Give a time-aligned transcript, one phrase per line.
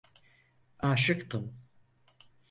[0.79, 1.53] Aşıktım…